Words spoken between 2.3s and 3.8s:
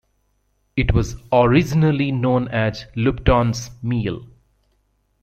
as Luptons